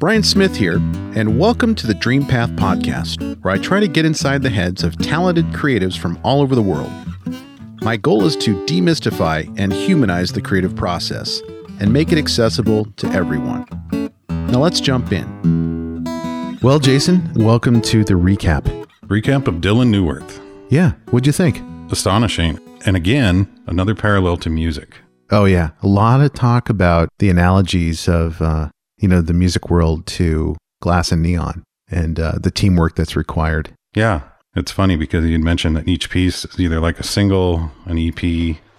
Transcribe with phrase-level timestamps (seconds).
[0.00, 0.76] Brian Smith here,
[1.14, 4.82] and welcome to the Dream Path Podcast, where I try to get inside the heads
[4.82, 6.90] of talented creatives from all over the world.
[7.82, 11.42] My goal is to demystify and humanize the creative process
[11.80, 13.66] and make it accessible to everyone.
[14.30, 16.58] Now let's jump in.
[16.62, 18.86] Well, Jason, welcome to the recap.
[19.04, 20.40] Recap of Dylan Neuwirth.
[20.70, 21.60] Yeah, what'd you think?
[21.92, 22.58] Astonishing.
[22.86, 24.96] And again, another parallel to music.
[25.30, 29.70] Oh yeah, a lot of talk about the analogies of uh, you know the music
[29.70, 33.72] world to glass and neon and uh, the teamwork that's required.
[33.94, 34.22] Yeah,
[34.54, 38.22] it's funny because you'd mentioned that each piece is either like a single, an EP,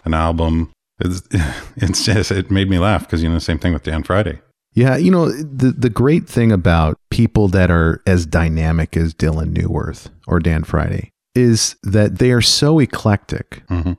[0.05, 0.71] an album.
[0.99, 1.21] It's,
[1.75, 4.39] it's just it made me laugh because you know the same thing with Dan Friday.
[4.73, 9.53] Yeah, you know the the great thing about people that are as dynamic as Dylan
[9.53, 13.93] Neuwirth or Dan Friday is that they are so eclectic Mm-hmm.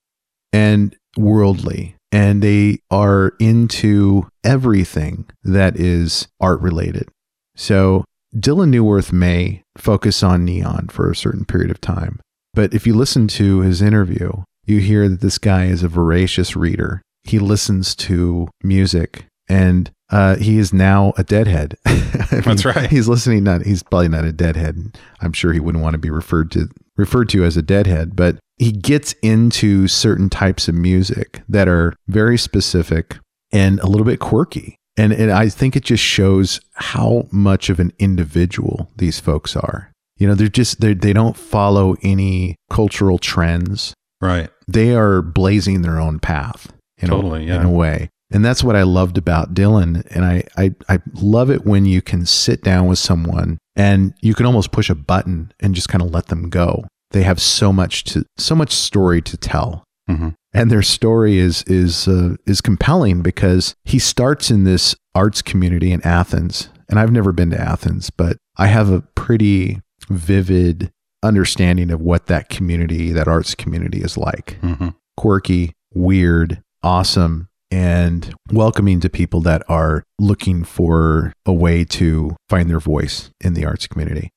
[0.53, 7.09] and worldly and they are into everything that is art related.
[7.57, 8.05] So
[8.37, 12.21] Dylan Neuwirth may focus on neon for a certain period of time,
[12.55, 16.55] but if you listen to his interview, you hear that this guy is a voracious
[16.55, 17.03] reader.
[17.25, 21.77] He listens to music and uh, he is now a deadhead.
[21.87, 21.93] I
[22.31, 22.91] mean, That's right.
[22.91, 23.45] He's listening.
[23.45, 24.99] Not he's probably not a deadhead.
[25.21, 28.37] I'm sure he wouldn't want to be referred to referred to as a deadhead, but
[28.59, 33.19] he gets into certain types of music that are very specific
[33.51, 34.77] and a little bit quirky.
[34.97, 39.91] And, and I think it just shows how much of an individual these folks are.
[40.19, 43.95] You know, they're just they they don't follow any cultural trends.
[44.21, 44.51] Right.
[44.69, 46.73] They are blazing their own path.
[46.99, 47.61] In Totally, a, yeah.
[47.61, 48.11] in a way.
[48.33, 50.07] And that's what I loved about Dylan.
[50.15, 54.35] And I, I, I love it when you can sit down with someone and you
[54.35, 56.85] can almost push a button and just kind of let them go.
[57.11, 59.85] They have so much to, so much story to tell.
[60.09, 65.43] hmm And their story is, is, uh, is compelling because he starts in this arts
[65.43, 66.69] community in Athens.
[66.89, 70.91] And I've never been to Athens, but I have a pretty vivid
[71.23, 78.35] understanding of what that community, that arts community is like hmm quirky, weird, awesome, and
[78.53, 83.65] welcoming to people that are looking for a way to find their voice in the
[83.65, 84.31] arts community.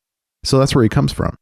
[0.45, 1.35] So that's where he comes from.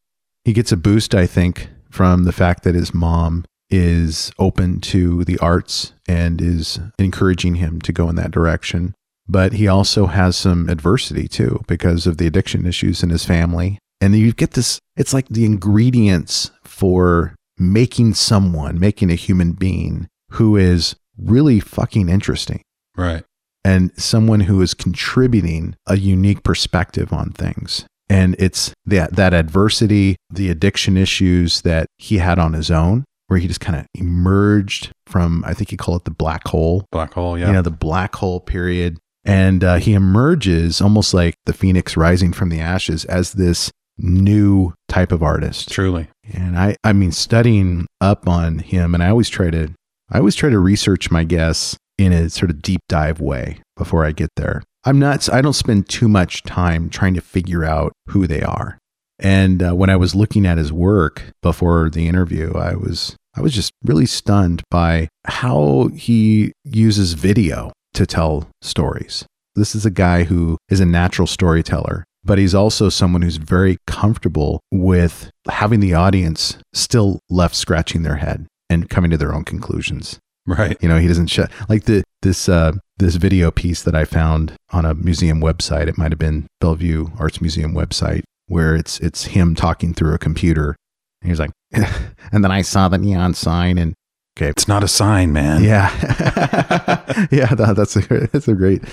[0.44, 5.24] He gets a boost, I think, from the fact that his mom is open to
[5.24, 8.96] the arts and is encouraging him to go in that direction.
[9.28, 13.78] But he also has some adversity too because of the addiction issues in his family.
[14.02, 20.08] And you get this, it's like the ingredients for making someone, making a human being
[20.32, 22.62] who is really fucking interesting
[22.98, 23.24] Right.
[23.64, 27.86] and someone who is contributing a unique perspective on things.
[28.10, 33.40] And it's that that adversity, the addiction issues that he had on his own, where
[33.40, 37.14] he just kind of emerged from, I think he called it the black hole, Black
[37.14, 37.38] hole.
[37.38, 37.48] Yeah.
[37.48, 38.98] you know, the black hole period.
[39.26, 44.74] And uh, he emerges almost like the phoenix rising from the ashes as this new
[44.90, 45.70] type of artist.
[45.72, 46.08] Truly.
[46.34, 49.70] And I, I mean, studying up on him, and I always try to,
[50.14, 54.06] I always try to research my guests in a sort of deep dive way before
[54.06, 54.62] I get there.
[54.84, 58.78] I'm not, I don't spend too much time trying to figure out who they are.
[59.18, 63.42] And uh, when I was looking at his work before the interview, I was, I
[63.42, 69.26] was just really stunned by how he uses video to tell stories.
[69.56, 73.78] This is a guy who is a natural storyteller, but he's also someone who's very
[73.88, 79.44] comfortable with having the audience still left scratching their head and coming to their own
[79.44, 80.20] conclusions.
[80.46, 80.78] Right.
[80.82, 84.56] You know, he doesn't shut like the this uh this video piece that I found
[84.72, 85.88] on a museum website.
[85.88, 90.18] It might have been Bellevue Arts Museum website where it's it's him talking through a
[90.18, 90.76] computer.
[91.22, 93.94] And he's like, and then I saw the neon sign and
[94.38, 95.64] okay, It's not a sign, man.
[95.64, 95.90] yeah,
[97.32, 98.84] yeah, that, that's a that's a great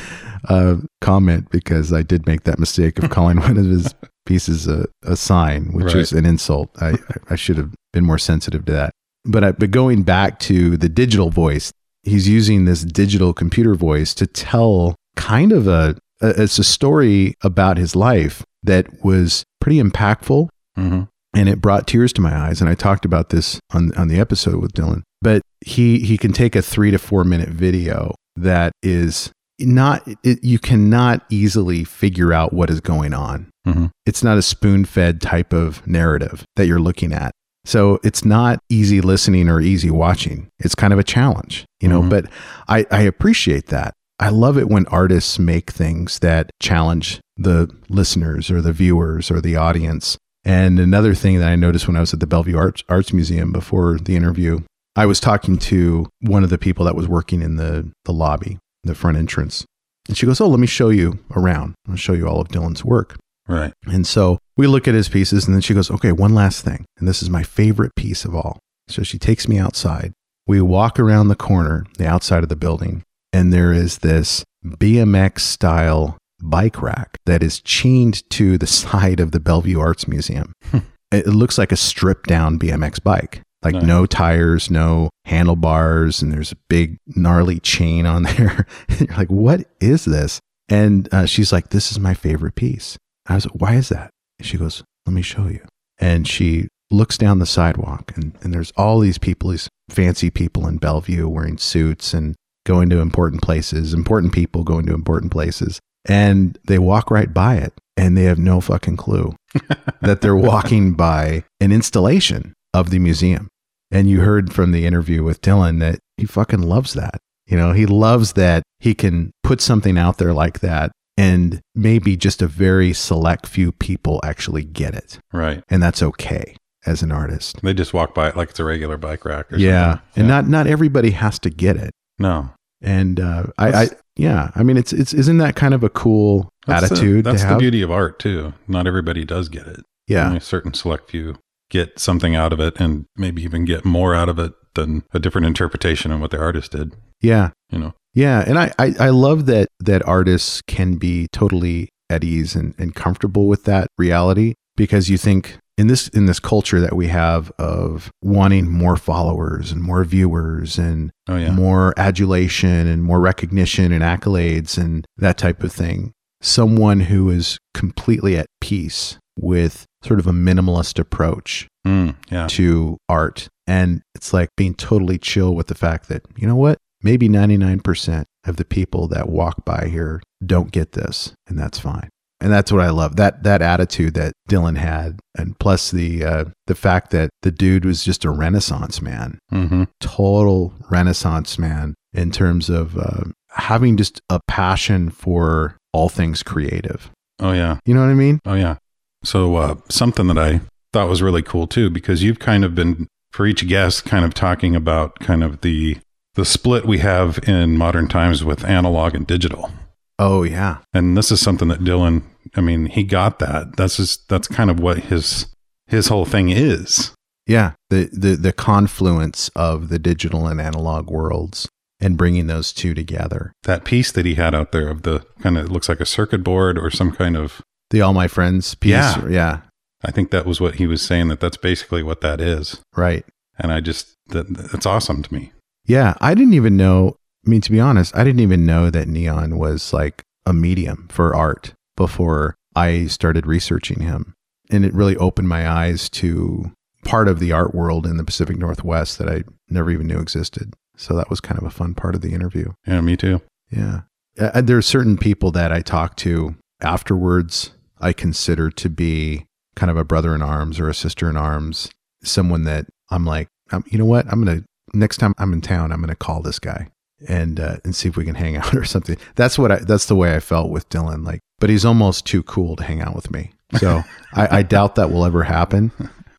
[0.49, 3.93] uh, comment because I did make that mistake of calling one of his
[4.27, 5.97] pieces a, a sign, which Right.
[5.97, 6.71] is an insult.
[6.81, 6.95] I
[7.29, 8.93] I should have been more sensitive to that.
[9.25, 11.73] But I, but going back to the digital voice,
[12.03, 17.35] he's using this digital computer voice to tell kind of a, a it's a story
[17.43, 21.03] about his life that was pretty impactful hmm
[21.33, 22.61] and it brought tears to my eyes.
[22.61, 25.03] And I talked about this on on the episode with Dylan.
[25.23, 29.31] But he he can take a three to four minute video that is
[29.61, 33.51] not it, you cannot easily figure out what is going on.
[33.65, 37.33] hmm It's not a spoon fed type of narrative that you're looking at.
[37.65, 40.49] So it's not easy listening or easy watching.
[40.59, 42.03] It's kind of a challenge, you know.
[42.03, 42.11] Mhm.
[42.11, 42.27] But
[42.69, 43.93] I, I appreciate that.
[44.19, 49.41] I love it when artists make things that challenge the listeners or the viewers or
[49.41, 50.17] the audience.
[50.45, 53.53] And another thing that I noticed when I was at the Bellevue Arts, Arts Museum
[53.53, 54.61] before the interview,
[54.97, 58.59] I was talking to one of the people that was working in the, the lobby,
[58.85, 59.65] the front entrance.
[60.09, 61.75] And she goes, Oh, let me show you around.
[61.89, 63.17] I'll show you all of Dylan's work.
[63.51, 63.73] Right.
[63.87, 66.85] And so we look at his pieces, and then she goes, Okay, one last thing.
[66.99, 68.61] And this is my favorite piece of all.
[68.89, 70.13] So she takes me outside.
[70.47, 73.03] We walk around the corner, the outside of the building,
[73.33, 79.33] and there is this BMX style bike rack that is chained to the side of
[79.33, 80.53] the Bellevue Arts Museum.
[81.13, 83.43] it looks like a stripped down BMX bike.
[83.63, 83.85] Like Nice.
[83.85, 88.67] no tires, no handlebars, and there's a big gnarly chain on there.
[88.99, 90.41] You're like, what is this?
[90.69, 92.97] And uh, she's like, this is my favorite piece.
[93.27, 94.11] I was like, why is that?
[94.39, 95.65] And she goes, let me show you.
[95.99, 100.67] And she looks down the sidewalk, and, and there's all these people, these fancy people
[100.67, 102.35] in Bellevue wearing suits and
[102.67, 105.81] going to important places, important people going to important places.
[106.09, 109.37] And they walk right by it, and they have no fucking clue
[110.01, 113.49] that they're walking by an installation of the museum.
[113.91, 117.19] And you heard from the interview with Dylan that he fucking loves that.
[117.47, 122.17] You know, he loves that he can put something out there like that and maybe
[122.17, 125.19] just a very select few people actually get it.
[125.33, 125.63] Right.
[125.69, 126.57] And that's okay
[126.87, 127.61] as an artist.
[127.63, 129.93] They just walk by it like it's a regular bike rack or Yeah.
[129.95, 130.09] something.
[130.17, 131.91] And not not everybody has to get it.
[132.19, 132.51] no.
[132.83, 136.49] And uh, I, I yeah, I mean it's it's isn't that kind of a cool
[136.67, 138.55] That's the- attitude that's to the beauty of art too.
[138.67, 139.81] Not everybody does get it.
[140.09, 140.25] yeah.
[140.25, 141.37] Only a certain select few
[141.71, 145.19] get something out of it and maybe even get more out of it than a
[145.19, 146.95] different interpretation of what the artist did.
[147.21, 147.51] Yeah.
[147.71, 147.93] You know.
[148.15, 152.75] Yeah, and I, I, I love that that artists can be totally at ease and,
[152.79, 157.07] and comfortable with that reality because you think in this in this culture that we
[157.07, 161.53] have of wanting more followers and more viewers and Oh yeah.
[161.53, 166.13] more adulation and more recognition and accolades and that type of thing.
[166.43, 172.47] Someone who is completely at peace with sort of a minimalist approach Mm, yeah.
[172.49, 173.49] to art.
[173.67, 176.77] And it's like being totally chill with the fact that, you know what?
[177.03, 182.09] Maybe 99% of the people that walk by here don't get this, and that's fine.
[182.43, 183.17] And that's what I love.
[183.17, 187.85] That that attitude that Dylan had, and plus the uh, the fact that the dude
[187.85, 189.85] was just a renaissance man, mm-hmm.
[190.01, 197.11] total renaissance man in terms of uh, having just a passion for all things creative.
[197.39, 197.79] Oh yeah.
[197.85, 198.41] You know what I mean?
[198.45, 198.77] Oh yeah.
[199.25, 200.61] So uh, something that I
[200.93, 204.35] thought was really cool too, because you've kind of been for each guest kind of
[204.35, 205.99] talking about kind of the
[206.35, 209.71] the split we have in modern times with analog and digital.
[210.19, 212.23] Oh yeah, And this is something that Dylan,
[212.55, 213.77] I mean, he got that.
[213.77, 215.47] That's just that's kind of what his
[215.87, 217.13] his whole thing is.
[217.47, 221.69] Yeah, the, the the confluence of the digital and analog worlds
[222.01, 223.53] and bringing those two together.
[223.65, 226.45] That piece that he had out there of the kind of looks like a circuit
[226.45, 228.91] board or some kind of The All My Friends piece.
[228.91, 229.27] Yeah.
[229.29, 229.61] yeah,
[230.03, 232.81] I think that was what he was saying that that's basically what that is.
[232.95, 233.25] right.
[233.59, 235.53] And I just that that's awesome to me.
[235.87, 237.17] Yeah, I didn't even know.
[237.47, 241.09] I mean, to be honest, I didn't even know that neon was like a medium
[241.11, 244.35] for art before I started researching him,
[244.71, 246.73] and it really opened my eyes to
[247.05, 250.75] part of the art world in the Pacific Northwest that I never even knew existed.
[250.97, 252.73] So that was kind of a fun part of the interview.
[252.87, 253.41] Yeah, me too.
[253.71, 254.03] Yeah.
[254.39, 259.91] Uh, there are certain people that I talk to afterwards, I consider to be kind
[259.91, 261.91] of a brother in arms or a sister in arms,
[262.23, 264.27] someone that I'm like, um, you know what?
[264.31, 266.89] I'm going to, next time I'm in town, I'm going to call this guy
[267.29, 269.17] and, uh, and see if we can hang out or something.
[269.37, 271.25] That's what I, that's the way I felt with Dylan.
[271.25, 273.53] Like, but he's almost too cool to hang out with me.
[273.79, 274.03] So
[274.35, 275.93] I, I doubt that will ever happen.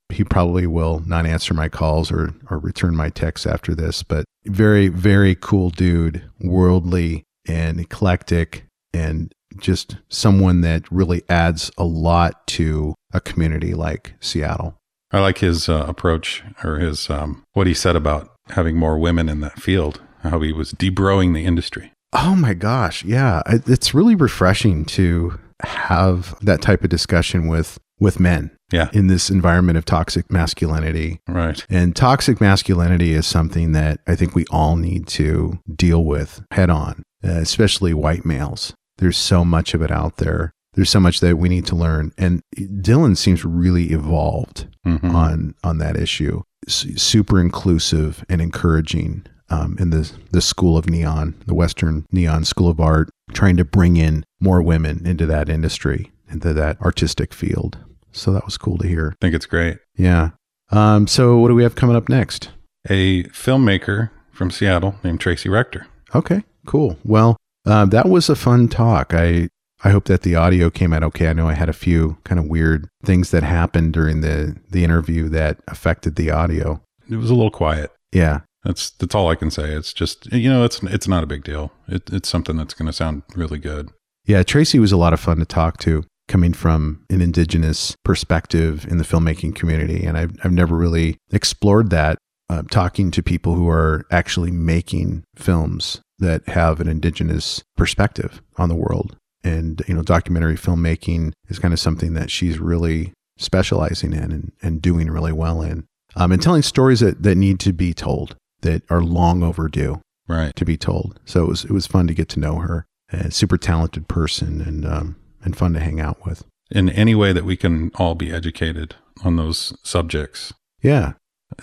[0.10, 4.26] He probably will not answer my calls or, or return my texts after this, but
[4.46, 12.46] very, very cool dude, worldly and eclectic, and just someone that really adds a lot
[12.48, 14.78] to a community like Seattle.
[15.12, 19.30] I like his uh, approach or his um, what he said about having more women
[19.30, 20.02] in that field.
[20.24, 21.92] How he was debroing the industry.
[22.14, 23.04] Oh my gosh.
[23.04, 23.42] Yeah.
[23.48, 29.30] It's really refreshing to have that type of discussion with, with men Yeah, in this
[29.30, 31.20] environment of toxic masculinity.
[31.28, 31.66] right.
[31.70, 36.70] And toxic masculinity is something that I think we all need to deal with head
[36.70, 38.74] on, uh, especially white males.
[38.98, 40.52] There's so much of it out there.
[40.74, 42.12] There's so much that we need to learn.
[42.18, 45.14] And Dylan seems really evolved Mhm.
[45.14, 46.42] on on that issue.
[46.68, 52.70] Super inclusive and encouraging um, in the the school of neon, the Western Neon School
[52.70, 57.78] of Art, trying to bring in more women into that industry, into that artistic field.
[58.12, 59.14] So that was cool to hear.
[59.14, 59.78] I think it's great.
[59.96, 60.32] Yeah.
[60.72, 62.50] Um, so what do we have coming up next?
[62.90, 65.88] A filmmaker from Seattle named Tracy Rector.
[66.16, 66.98] Okay, cool.
[67.04, 69.14] Well, uh, that was a fun talk.
[69.14, 69.50] I
[69.84, 71.28] I hope that the audio came out okay.
[71.28, 74.84] I know I had a few kind of weird things that happened during the the
[74.84, 76.82] interview that affected the audio.
[77.10, 77.92] It was a little quiet.
[78.12, 78.42] Yeah.
[78.64, 79.72] That's that's all I can say.
[79.72, 81.72] It's just you know, it's it's not a big deal.
[81.88, 83.90] It, it's something that's going to sound really good.
[84.26, 88.86] Yeah, Tracy was a lot of fun to talk to, coming from an indigenous perspective
[88.88, 92.18] in the filmmaking community, and I've I've never really explored that.
[92.50, 98.68] Uh, talking to people who are actually making films that have an indigenous perspective on
[98.68, 104.14] the world, and you know, documentary filmmaking is kind of something that she's really specializing
[104.14, 107.74] in and, and doing really well in, um, and telling stories that that need to
[107.74, 110.56] be told that are long overdue Right.
[110.56, 111.20] to be told.
[111.26, 112.86] So it was it was fun to get to know her.
[113.12, 116.46] A super talented person and um, and fun to hang out with.
[116.70, 118.96] In any way that we can all be educated
[119.26, 121.14] on those subjects, Yeah,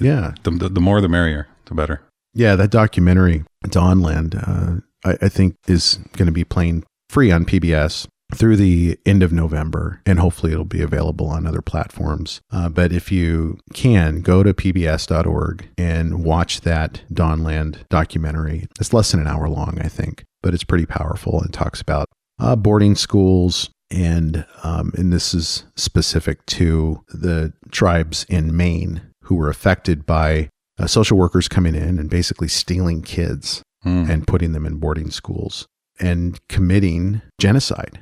[0.00, 2.02] yeah, the the, the more the merrier, the better.
[2.34, 2.56] yeah.
[2.56, 8.06] That documentary Dawnland, uh, I, I think is going to be playing free on PBS
[8.34, 12.40] through the end of November, and hopefully it'll be available on other platforms.
[12.52, 18.66] Uh, but if you can, go to pbs.org and watch that Dawnland documentary.
[18.78, 22.06] It's less than an hour long, I think, but it's pretty powerful and talks about
[22.38, 23.70] uh, boarding schools.
[23.90, 30.50] And um, and this is specific to the tribes in Maine who were affected by
[30.78, 34.10] uh, social workers coming in and basically stealing kids Mm.
[34.10, 35.68] and putting them in boarding schools
[36.00, 38.00] and committing genocide.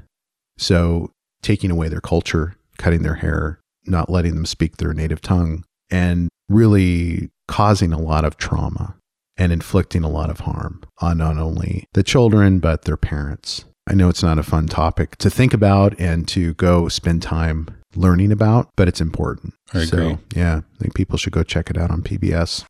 [0.58, 1.10] So,
[1.42, 6.28] taking away their culture, cutting their hair, not letting them speak their native tongue, and
[6.48, 8.96] really causing a lot of trauma
[9.36, 13.64] and inflicting a lot of harm on not only the children, but their parents.
[13.88, 17.68] I know it's not a fun topic to think about and to go spend time
[17.94, 19.54] learning about, but it's important.
[19.72, 19.86] I agree.
[19.86, 22.64] So, yeah, I think people should go check it out on PBS.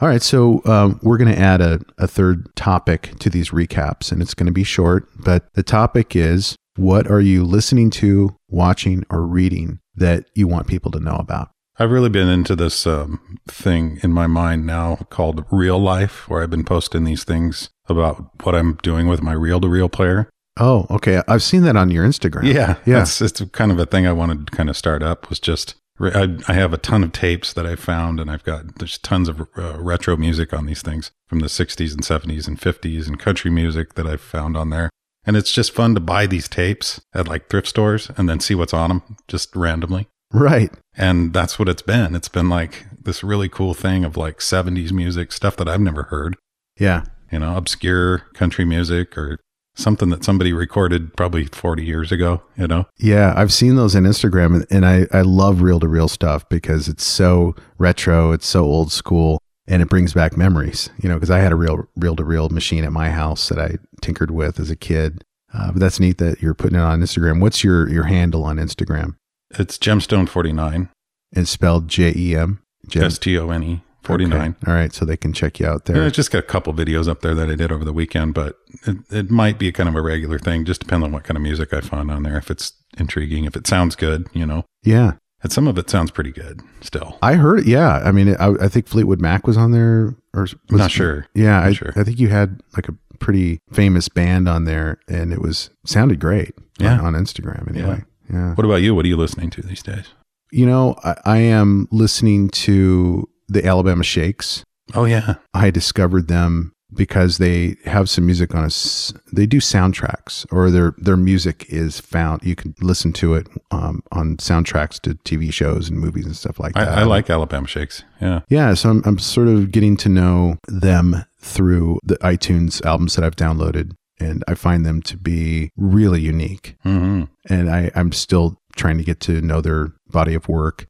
[0.00, 4.10] All right, so um, we're going to add a, a third topic to these recaps,
[4.10, 8.34] and it's going to be short, but the topic is what are you listening to,
[8.48, 11.50] watching, or reading that you want people to know about?
[11.78, 16.42] I've really been into this um, thing in my mind now called real life, where
[16.42, 20.30] I've been posting these things about what I'm doing with my reel to reel player.
[20.58, 21.22] Oh, okay.
[21.28, 22.52] I've seen that on your Instagram.
[22.52, 23.02] Yeah, Yeah.
[23.02, 25.28] It's, it's kind of a thing I wanted to kind of start up.
[25.28, 28.78] Was just I, I have a ton of tapes that I found, and I've got
[28.78, 32.58] there's tons of uh, retro music on these things from the '60s and '70s and
[32.60, 34.88] '50s and country music that I've found on there.
[35.26, 38.54] And it's just fun to buy these tapes at like thrift stores and then see
[38.54, 40.08] what's on them just randomly.
[40.32, 40.70] Right.
[40.96, 42.14] And that's what it's been.
[42.14, 46.04] It's been like this really cool thing of like 70s music, stuff that I've never
[46.04, 46.36] heard,
[46.78, 47.04] Yeah.
[47.30, 49.38] you know, obscure country music or
[49.74, 52.86] something that somebody recorded probably 40 years ago, you know?
[52.98, 56.88] Yeah, I've seen those on Instagram, and- I, I love reel to reel stuff because
[56.88, 60.90] it's so retro, it's so old school, and it brings back memories.
[61.02, 63.58] You know, because I had a real reel to reel machine at my house that
[63.58, 65.24] I tinkered with as a kid.
[65.52, 67.40] Uh, but that's neat that you're putting it on Instagram.
[67.40, 69.16] What's your your handle on Instagram?
[69.58, 70.88] It's Gemstone49,
[71.32, 72.62] It's spelled J E M.
[72.94, 74.40] S T O N E 49.
[74.62, 74.70] Okay.
[74.70, 76.04] All right, so they can check you out Yeah, there.
[76.04, 78.58] I just got a couple videos up there that I did over the weekend, but
[78.86, 80.64] it, it might be kind of a regular thing.
[80.64, 82.36] Just depends on what kind of music I find on there.
[82.38, 85.12] If it's intriguing, if it sounds good, you know, Yeah,
[85.42, 87.18] and some of it sounds pretty good still.
[87.22, 87.60] I heard.
[87.60, 87.66] it.
[87.66, 91.26] Yeah, I mean, I, I think Fleetwood Mac was on there, or was, Not sure.
[91.34, 91.92] Yeah, I, sure.
[91.96, 96.20] I think you had like a pretty famous band on there, and it was sounded
[96.20, 96.54] great.
[96.78, 96.98] Yeah.
[96.98, 98.02] on, on Instagram anyway.
[98.32, 98.94] Yeah, What about you?
[98.94, 100.06] What are you listening to these days?
[100.52, 104.64] you know, I, I am listening to the Alabama Shakes.
[104.94, 105.34] Oh, yeah.
[105.54, 109.12] I discovered them because they have some music on us.
[109.32, 112.42] They do soundtracks, or their their music is found.
[112.42, 116.58] You can listen to it um, on soundtracks to TV shows and movies and stuff
[116.58, 116.88] like that.
[116.98, 118.02] I like Alabama Shakes.
[118.20, 118.40] Yeah.
[118.48, 123.24] Yeah, so I'm, I'm sort of getting to know them through the iTunes albums that
[123.24, 126.74] I've downloaded, and I find them to be really unique.
[126.82, 130.86] hmm And I, I'm still trying to get to know their body of work.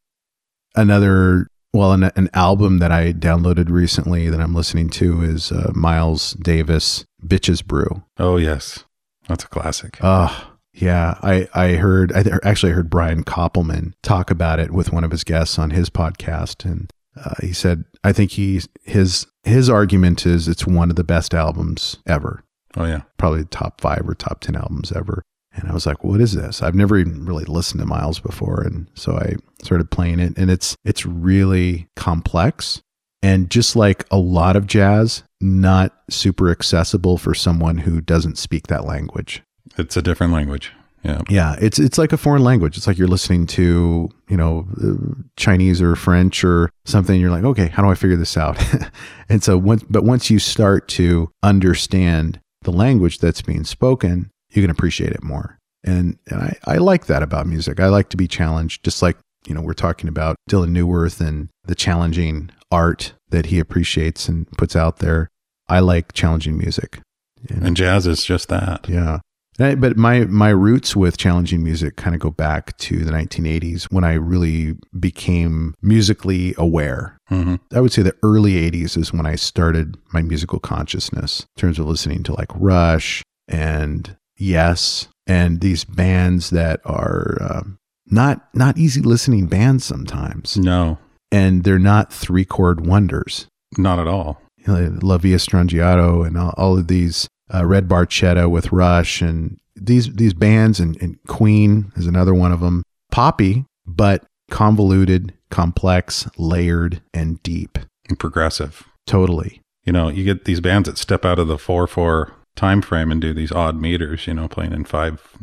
[0.74, 5.72] Another, well, an, an album that I downloaded recently that I'm listening to is uh,
[5.74, 8.02] Miles Davis, Bitches Brew.
[8.18, 8.84] Oh, yes.
[9.28, 9.98] That's a classic.
[10.02, 11.18] Oh, yeah.
[11.22, 15.12] I, I heard, I th- actually heard Brian Koppelman talk about it with one of
[15.12, 16.64] his guests on his podcast.
[16.64, 21.04] And uh, he said, I think he, his, his argument is it's one of the
[21.04, 22.42] best albums ever,
[22.76, 23.02] oh, yeah.
[23.16, 25.22] probably top five or top 10 albums ever.
[25.52, 26.62] And I was like, what is this?
[26.62, 28.62] I've never even really listened to Miles before.
[28.62, 32.82] And so I started playing it and it's, it's really complex.
[33.22, 38.68] And just like a lot of jazz, not super accessible for someone who doesn't speak
[38.68, 39.42] that language.
[39.76, 40.72] It's a different language.
[41.02, 41.22] Yeah.
[41.30, 42.76] Yeah, it's it's like a foreign language.
[42.76, 47.18] It's like you're listening to you know uh, Chinese or French or something.
[47.18, 48.62] You're like, okay, how do I figure this out?
[49.28, 54.62] and so once, but once you start to understand the language that's being spoken, you
[54.62, 55.58] can appreciate it more.
[55.84, 57.80] And and I, I like that about music.
[57.80, 59.16] I like to be challenged, just like
[59.46, 64.50] you know we're talking about Dylan Neuwirth and the challenging art that he appreciates and
[64.52, 65.28] puts out there.
[65.68, 67.00] I like challenging music.
[67.48, 68.86] And- And jazz is just that.
[68.88, 69.20] yeah.
[69.58, 73.84] I- But my my roots with challenging music kind of go back to the 1980s
[73.84, 77.16] when I really became musically aware.
[77.28, 81.60] hmm I would say the early 80s is when I started my musical consciousness in
[81.60, 88.48] terms of listening to like Rush and Yes and these bands that are um, not
[88.52, 90.98] not easy listening bands sometimes, No,
[91.30, 93.46] and they're not three chord wonders.
[93.78, 94.42] not at all.
[94.66, 100.12] La Villa Strangiato and all, all of these uh, Red Barchetta with Rush and these
[100.14, 102.82] these bands and, and Queen is another one of them.
[103.12, 107.78] Poppy, but convoluted, complex, layered, and deep.
[108.08, 108.84] And progressive.
[109.06, 109.60] Totally.
[109.84, 113.10] You know, you get these bands that step out of the four four time frame
[113.10, 114.26] and do these odd meters.
[114.26, 115.36] You know, playing in five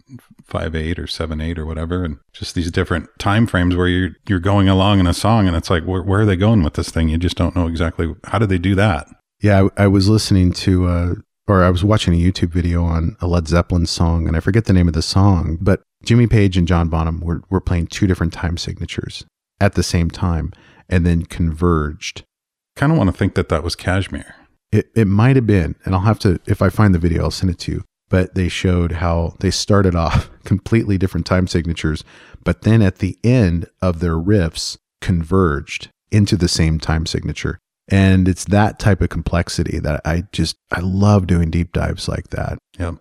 [0.46, 4.12] five eight or seven eight or whatever, and just these different time frames where you're
[4.28, 6.74] you're going along in a song, and it's like, where, where are they going with
[6.74, 7.10] this thing?
[7.10, 9.08] You just don't know exactly how did they do that.
[9.42, 11.14] Yeah, I, I was listening to, uh,
[11.48, 14.66] or I was watching a YouTube video on a Led Zeppelin song, and I forget
[14.66, 18.08] the name of the song, but Jimmy Page and John Bonham were, were playing two
[18.08, 19.26] different time signatures
[19.60, 20.52] at the same time
[20.90, 22.24] and then converged.
[22.76, 24.36] Kind of want to think that that was Kashmir.
[24.72, 27.32] It, it might have been, and I'll have to, if I find the video, I'll
[27.32, 27.84] send it to you.
[28.10, 32.04] But they showed how they started off completely different time signatures,
[32.44, 37.60] but then at the end of their riffs converged into the same time signature.
[37.90, 42.30] And it's that type of complexity that I just, I love doing deep dives like
[42.30, 42.58] that.
[42.78, 42.96] Yep.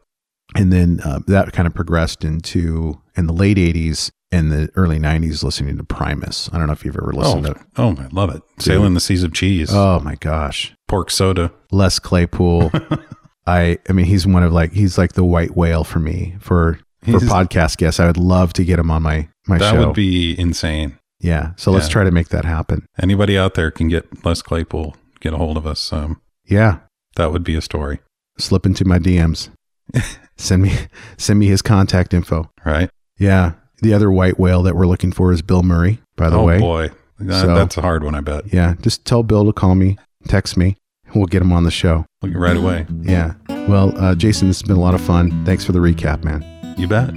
[0.55, 4.99] And then uh, that kind of progressed into, in the late 80s and the early
[4.99, 6.51] 90s, listening to Primus.
[6.53, 8.43] I don't know if you've ever listened Oh, to oh, I love it.
[8.59, 9.71] Sailing the seas of cheese.
[9.73, 10.75] Oh my gosh.
[10.89, 11.53] Pork soda.
[11.71, 12.71] Les Claypool.
[13.47, 16.81] I I mean he's one of like he's like the white whale for me for
[17.03, 18.01] for He's- podcast guests.
[18.01, 19.79] I would love to get him on my my That show.
[19.81, 20.99] That would be insane.
[21.21, 21.53] yeah.
[21.57, 22.85] So let's try to make that happen.
[23.01, 25.93] Anybody out there can get Les Claypool, get a hold of us.
[25.93, 26.79] Um, Yeah.
[27.15, 28.01] that would be a story,
[28.39, 29.51] Slip into my DMs.
[30.37, 30.73] send me
[31.17, 32.51] send me his contact info.
[32.65, 32.91] right?
[33.19, 33.53] Yeah.
[33.83, 36.59] The other white whale that we're looking for is Bill Murray, by the oh way.
[36.59, 38.15] boy, That- So- that's a hard one.
[38.15, 38.53] I bet.
[38.53, 38.75] Yeah.
[38.83, 39.97] Just tell Bill to call me,
[40.29, 40.77] text me.
[41.15, 42.05] We'll get him on the show.
[42.23, 42.87] Look right away.
[43.03, 43.35] Yeah.
[43.69, 45.45] Well, uh, Jason, this has been a lot of fun.
[45.47, 46.45] Thanks for the recap, man.
[46.77, 47.11] You bet.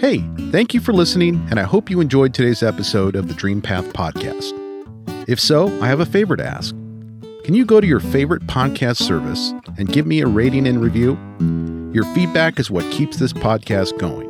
[0.00, 3.60] Hey, thank you for listening, and I hope you enjoyed today's episode of the Dream
[3.62, 4.52] Path podcast.
[5.28, 6.74] If so, I have a favor to ask.
[7.44, 11.18] Can you go to your favorite podcast service and give me a rating and review?
[11.92, 14.25] Your feedback is what keeps this podcast going.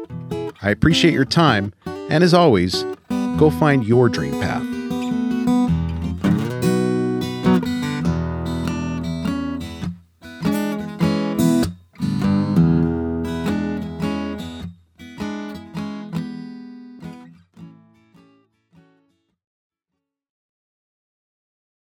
[0.66, 2.82] I appreciate your time, and as always,
[3.38, 4.75] go find your dream path.